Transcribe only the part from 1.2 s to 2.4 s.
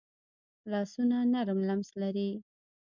نرم لمس لري